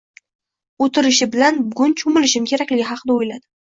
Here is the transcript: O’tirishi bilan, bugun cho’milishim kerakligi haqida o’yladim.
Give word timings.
O’tirishi 0.85 1.27
bilan, 1.37 1.59
bugun 1.67 1.95
cho’milishim 2.05 2.49
kerakligi 2.53 2.89
haqida 2.91 3.17
o’yladim. 3.19 3.45